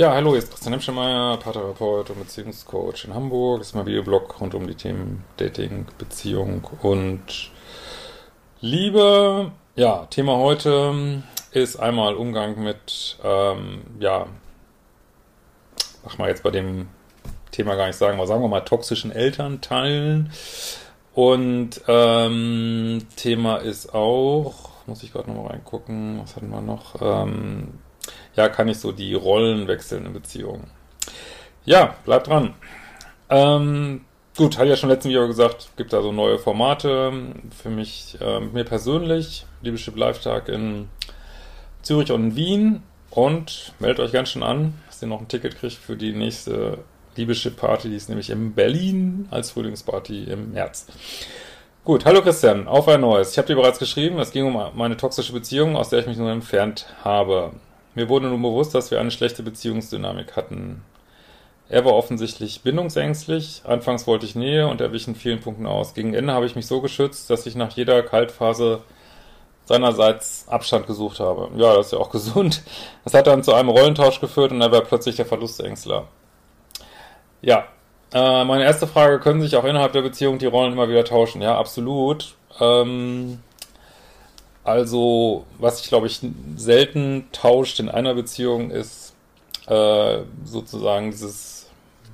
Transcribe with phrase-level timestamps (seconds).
[0.00, 3.58] Ja, hallo, hier ist Christian Hemschemeyer, Paartherapeut und Beziehungscoach in Hamburg.
[3.58, 7.50] Das ist mein Videoblog rund um die Themen Dating, Beziehung und
[8.62, 9.52] Liebe.
[9.76, 14.26] Ja, Thema heute ist einmal Umgang mit, ähm, ja,
[16.02, 16.88] mach mal jetzt bei dem
[17.50, 20.32] Thema gar nicht sagen, aber sagen wir mal toxischen Elternteilen.
[21.12, 27.02] Und ähm, Thema ist auch, muss ich gerade nochmal reingucken, was hatten wir noch?
[27.02, 27.80] Ähm,
[28.40, 30.70] ja, kann ich so die Rollen wechseln in Beziehungen.
[31.66, 32.54] Ja, bleibt dran.
[33.28, 37.12] Ähm, gut, hatte ja schon letzten Video gesagt, gibt da so neue Formate
[37.62, 39.44] für mich, äh, mir persönlich.
[39.60, 40.88] Liebeschip Live-Tag in
[41.82, 42.82] Zürich und in Wien.
[43.10, 46.78] Und meldet euch ganz schön an, dass ihr noch ein Ticket kriegt für die nächste
[47.16, 47.90] Liebeschip-Party.
[47.90, 50.86] Die ist nämlich in Berlin als Frühlingsparty im März.
[51.84, 53.32] Gut, hallo Christian, auf ein neues.
[53.32, 56.18] Ich habe dir bereits geschrieben, es ging um meine toxische Beziehung, aus der ich mich
[56.18, 57.52] nun entfernt habe.
[57.94, 60.82] Mir wurde nun bewusst, dass wir eine schlechte Beziehungsdynamik hatten.
[61.68, 65.94] Er war offensichtlich bindungsängstlich, anfangs wollte ich Nähe und er wich in vielen Punkten aus.
[65.94, 68.82] Gegen Ende habe ich mich so geschützt, dass ich nach jeder Kaltphase
[69.66, 71.48] seinerseits Abstand gesucht habe.
[71.56, 72.62] Ja, das ist ja auch gesund.
[73.04, 76.08] Das hat dann zu einem Rollentausch geführt und er war plötzlich der Verlustängstler.
[77.40, 77.68] Ja,
[78.12, 81.40] äh, meine erste Frage, können sich auch innerhalb der Beziehung die Rollen immer wieder tauschen?
[81.40, 82.34] Ja, absolut.
[82.58, 83.38] Ähm,
[84.64, 86.20] also, was ich glaube ich
[86.56, 89.14] selten tauscht in einer Beziehung ist
[89.66, 91.68] äh, sozusagen dieses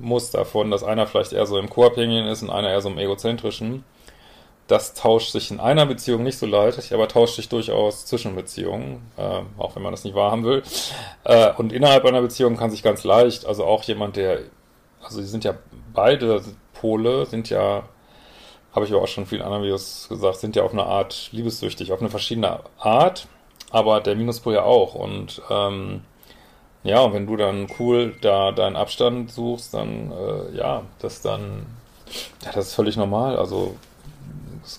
[0.00, 2.98] Muster von, dass einer vielleicht eher so im Co-Abhängigen ist und einer eher so im
[2.98, 3.84] Egozentrischen.
[4.66, 9.02] Das tauscht sich in einer Beziehung nicht so leicht, aber tauscht sich durchaus zwischen Beziehungen,
[9.16, 10.62] äh, auch wenn man das nicht wahrhaben will.
[11.24, 14.38] Äh, und innerhalb einer Beziehung kann sich ganz leicht, also auch jemand, der,
[15.02, 15.54] also die sind ja
[15.92, 16.42] beide
[16.74, 17.82] Pole, sind ja
[18.74, 21.28] habe ich aber auch schon in vielen anderen Videos gesagt, sind ja auf eine Art
[21.32, 23.26] liebessüchtig, auf eine verschiedene Art,
[23.70, 24.94] aber der Minuspol ja auch.
[24.94, 26.02] Und ähm,
[26.82, 31.66] ja, und wenn du dann cool da deinen Abstand suchst, dann äh, ja, das dann,
[32.44, 33.36] ja, das ist völlig normal.
[33.36, 33.76] Also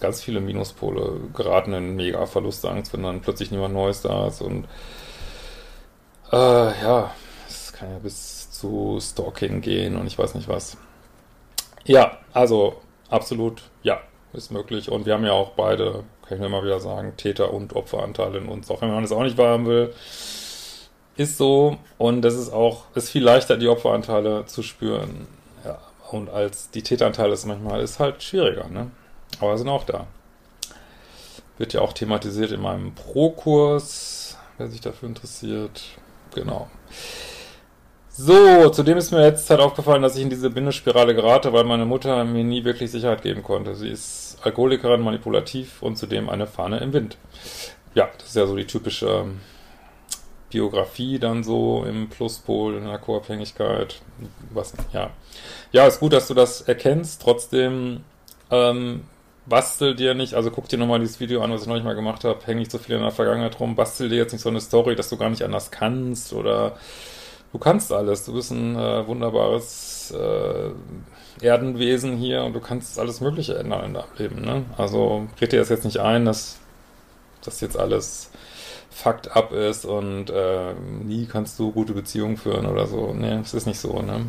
[0.00, 4.66] ganz viele Minuspole geraten in mega Verlustangst, wenn dann plötzlich niemand Neues da ist und
[6.32, 7.10] äh, ja,
[7.48, 10.76] es kann ja bis zu Stalking gehen und ich weiß nicht was.
[11.84, 12.80] Ja, also
[13.12, 14.00] Absolut, ja,
[14.32, 14.90] ist möglich.
[14.90, 18.38] Und wir haben ja auch beide, kann ich mir mal wieder sagen, Täter- und Opferanteile
[18.38, 19.92] in uns, auch wenn man das auch nicht wahrhaben will.
[21.16, 21.76] Ist so.
[21.98, 25.26] Und das ist auch, ist viel leichter, die Opferanteile zu spüren.
[25.62, 25.78] Ja,
[26.10, 28.90] und als die Täteranteile ist manchmal, ist halt schwieriger, ne?
[29.40, 30.06] Aber sind auch da.
[31.58, 35.82] Wird ja auch thematisiert in meinem Pro-Kurs, wer sich dafür interessiert.
[36.34, 36.70] Genau.
[38.14, 41.86] So, zudem ist mir jetzt halt aufgefallen, dass ich in diese Bindespirale gerate, weil meine
[41.86, 43.74] Mutter mir nie wirklich Sicherheit geben konnte.
[43.74, 47.16] Sie ist Alkoholikerin, manipulativ und zudem eine Fahne im Wind.
[47.94, 49.24] Ja, das ist ja so die typische
[50.50, 54.02] Biografie dann so im Pluspol, in der Co-Abhängigkeit.
[54.52, 55.08] Was, ja.
[55.72, 57.22] Ja, ist gut, dass du das erkennst.
[57.22, 58.04] Trotzdem,
[58.50, 59.04] ähm,
[59.46, 62.24] bastel dir nicht, also guck dir nochmal dieses Video an, was ich neulich mal gemacht
[62.24, 64.60] habe, häng nicht so viel in der Vergangenheit rum, bastel dir jetzt nicht so eine
[64.60, 66.76] Story, dass du gar nicht anders kannst oder
[67.52, 68.24] du kannst alles.
[68.24, 73.94] Du bist ein äh, wunderbares äh, Erdenwesen hier und du kannst alles Mögliche ändern in
[73.94, 74.40] deinem Leben.
[74.42, 74.64] Ne?
[74.76, 76.58] Also red dir das jetzt nicht ein, dass
[77.44, 78.30] das jetzt alles
[78.90, 83.14] fucked up ist und äh, nie kannst du gute Beziehungen führen oder so.
[83.14, 84.26] Nee, es ist nicht so, ne?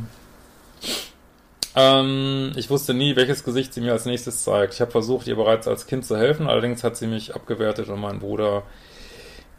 [1.76, 4.74] Ähm, ich wusste nie, welches Gesicht sie mir als nächstes zeigt.
[4.74, 8.00] Ich habe versucht, ihr bereits als Kind zu helfen, allerdings hat sie mich abgewertet und
[8.00, 8.64] meinen Bruder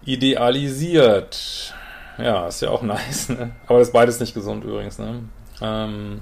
[0.04, 1.75] idealisiert.
[2.19, 3.52] Ja, ist ja auch nice, ne?
[3.66, 5.25] Aber das ist beides nicht gesund übrigens, ne?
[5.61, 6.20] Ähm,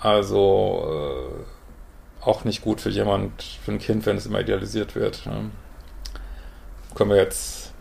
[0.00, 1.34] also
[2.24, 5.26] äh, auch nicht gut für jemand, für ein Kind, wenn es immer idealisiert wird.
[5.26, 5.50] Ne?
[6.94, 7.72] Können wir jetzt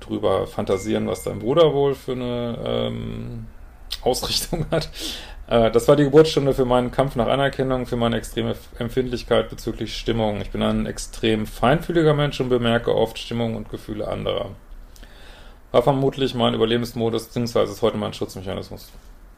[0.00, 3.46] drüber fantasieren, was dein Bruder wohl für eine ähm,
[4.02, 4.88] Ausrichtung hat.
[5.48, 9.96] Äh, das war die Geburtsstunde für meinen Kampf nach Anerkennung, für meine extreme Empfindlichkeit bezüglich
[9.96, 10.40] Stimmung.
[10.40, 14.50] Ich bin ein extrem feinfühliger Mensch und bemerke oft Stimmung und Gefühle anderer.
[15.76, 18.88] War vermutlich mein Überlebensmodus, beziehungsweise ist heute mein Schutzmechanismus.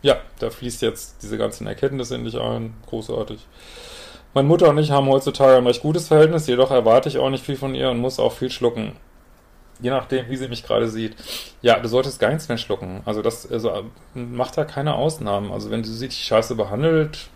[0.03, 2.75] Ja, da fließt jetzt diese ganzen Erkenntnisse in dich ein.
[2.87, 3.45] Großartig.
[4.35, 7.45] Meine Mutter und ich haben heutzutage ein recht gutes Verhältnis, jedoch erwarte ich auch nicht
[7.45, 8.93] viel von ihr und muss auch viel schlucken.
[9.81, 11.17] je nachdem, wie sie mich gerade sieht,
[11.61, 13.03] ja, du solltest gar nichts mehr schlucken.
[13.05, 15.51] Also das, also macht da keine Ausnahmen.
[15.51, 17.31] Also wenn sie dich scheiße behandelt,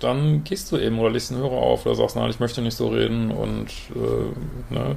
[0.00, 2.76] dann gehst du eben oder legst einen Hörer auf oder sagst, nein, ich möchte nicht
[2.76, 4.96] so reden und äh, ne.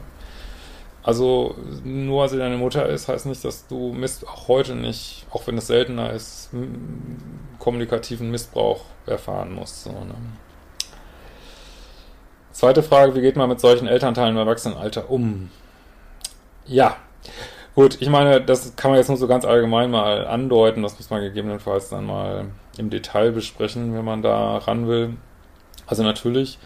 [1.09, 5.25] Also nur weil sie deine Mutter ist, heißt nicht, dass du Mist auch heute nicht,
[5.31, 6.51] auch wenn es seltener ist,
[7.57, 9.85] kommunikativen Missbrauch erfahren musst.
[9.85, 10.13] So, ne?
[12.51, 15.49] Zweite Frage, wie geht man mit solchen Elternteilen im Erwachsenenalter um?
[16.67, 16.97] Ja,
[17.73, 21.09] gut, ich meine, das kann man jetzt nur so ganz allgemein mal andeuten, das muss
[21.09, 25.15] man gegebenenfalls dann mal im Detail besprechen, wenn man da ran will.
[25.87, 26.59] Also natürlich,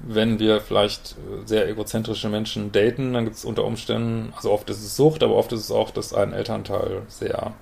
[0.00, 4.82] wenn wir vielleicht sehr egozentrische Menschen daten, dann gibt es unter Umständen, also oft ist
[4.82, 7.52] es Sucht, aber oft ist es auch, dass ein Elternteil sehr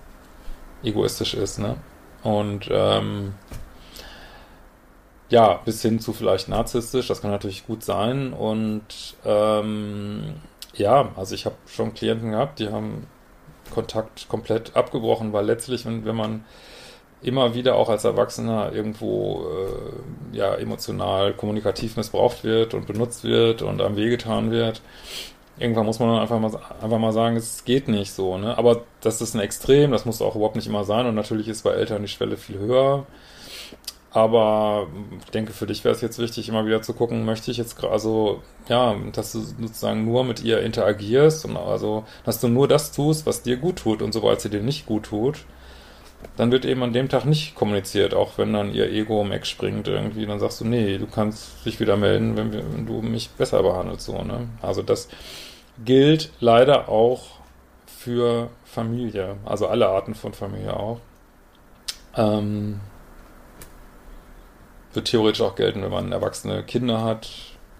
[0.82, 1.76] egoistisch ist, ne?
[2.22, 3.34] Und ähm,
[5.30, 8.32] ja, bis hin zu vielleicht narzisstisch, das kann natürlich gut sein.
[8.32, 8.84] Und
[9.24, 10.34] ähm,
[10.74, 13.06] ja, also ich habe schon Klienten gehabt, die haben
[13.72, 16.44] Kontakt komplett abgebrochen, weil letztlich, wenn, wenn man
[17.22, 19.44] immer wieder auch als Erwachsener irgendwo
[20.32, 24.80] äh, ja emotional, kommunikativ missbraucht wird und benutzt wird und am wehgetan wird,
[25.58, 26.52] irgendwann muss man dann einfach mal,
[26.82, 28.56] einfach mal sagen, es geht nicht so, ne?
[28.56, 31.62] Aber das ist ein Extrem, das muss auch überhaupt nicht immer sein und natürlich ist
[31.62, 33.06] bei Eltern die Schwelle viel höher.
[34.12, 34.88] Aber
[35.24, 37.84] ich denke, für dich wäre es jetzt wichtig, immer wieder zu gucken, möchte ich jetzt
[37.84, 42.90] also, ja, dass du sozusagen nur mit ihr interagierst und also, dass du nur das
[42.90, 45.44] tust, was dir gut tut und sobald sie dir nicht gut tut,
[46.36, 49.46] dann wird eben an dem Tag nicht kommuniziert, auch wenn dann ihr Ego um Eck
[49.46, 53.02] springt irgendwie, dann sagst du, nee, du kannst dich wieder melden, wenn, wir, wenn du
[53.02, 54.48] mich besser behandelst, so, ne?
[54.62, 55.08] Also das
[55.84, 57.40] gilt leider auch
[57.86, 61.00] für Familie, also alle Arten von Familie auch.
[62.16, 62.80] Ähm,
[64.92, 67.28] wird theoretisch auch gelten, wenn man erwachsene Kinder hat,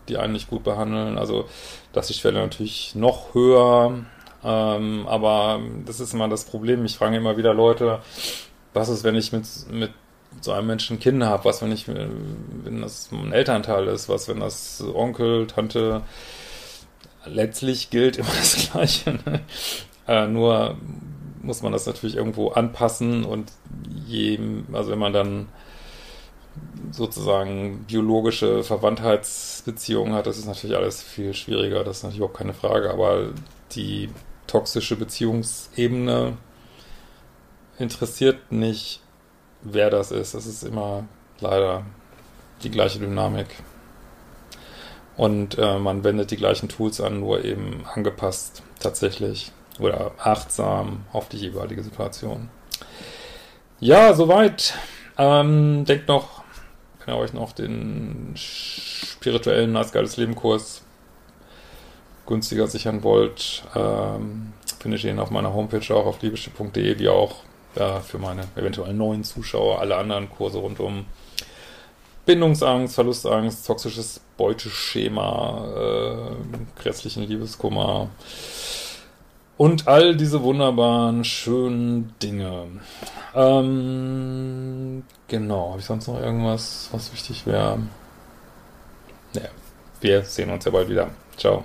[0.08, 1.18] die einen nicht gut behandeln.
[1.18, 1.48] Also
[1.92, 4.04] da ist die Schwelle natürlich noch höher.
[4.42, 6.84] Ähm, aber das ist immer das Problem.
[6.84, 8.00] Ich frage immer wieder Leute,
[8.72, 9.90] was ist, wenn ich mit, mit
[10.40, 11.44] so einem Menschen Kinder habe?
[11.44, 14.08] Was, wenn ich, wenn das ein Elternteil ist?
[14.08, 16.02] Was, wenn das Onkel, Tante?
[17.26, 19.18] Letztlich gilt immer das Gleiche.
[19.24, 19.40] Ne?
[20.06, 20.76] Äh, nur
[21.42, 23.50] muss man das natürlich irgendwo anpassen und
[24.06, 24.38] je,
[24.72, 25.48] also wenn man dann
[26.90, 32.54] sozusagen biologische Verwandtheitsbeziehungen hat, das ist natürlich alles viel schwieriger, das ist natürlich überhaupt keine
[32.54, 33.30] Frage, aber
[33.72, 34.10] die
[34.50, 36.36] toxische Beziehungsebene
[37.78, 39.00] interessiert nicht,
[39.62, 40.34] wer das ist.
[40.34, 41.04] Das ist immer
[41.38, 41.84] leider
[42.64, 43.46] die gleiche Dynamik.
[45.16, 51.28] Und äh, man wendet die gleichen Tools an, nur eben angepasst tatsächlich oder achtsam auf
[51.28, 52.48] die jeweilige Situation.
[53.78, 54.74] Ja, soweit.
[55.16, 56.42] Ähm, denkt noch,
[57.04, 60.82] wenn ihr euch noch den spirituellen Nice Geiles Leben Kurs
[62.30, 67.36] günstiger sichern wollt, ähm, findet ihr ihn auf meiner Homepage auch auf liebeschiff.de, wie auch
[67.76, 71.04] ja, für meine eventuell neuen Zuschauer alle anderen Kurse rund um
[72.24, 78.08] Bindungsangst, Verlustangst, toxisches Beuteschema, äh, grässlichen Liebeskummer
[79.56, 82.66] und all diese wunderbaren, schönen Dinge.
[83.34, 87.80] Ähm, genau, habe ich sonst noch irgendwas, was wichtig wäre?
[89.34, 89.48] Naja,
[90.00, 91.10] wir sehen uns ja bald wieder.
[91.36, 91.64] Ciao.